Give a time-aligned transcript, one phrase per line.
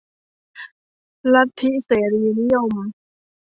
[1.33, 2.73] ลัทธิเสรีนิยม